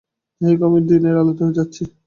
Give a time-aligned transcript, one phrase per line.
[0.41, 1.83] যাই হোক, আমি দিনের আলোতে যাচ্ছি।